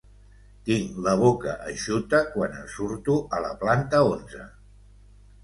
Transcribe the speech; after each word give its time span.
Tinc 0.69 0.95
la 1.07 1.11
boca 1.19 1.53
eixuta 1.73 2.21
quan 2.37 2.57
en 2.63 2.65
surto, 2.77 3.19
a 3.37 3.43
la 3.45 3.53
planta 3.61 4.03
onze. 4.17 4.43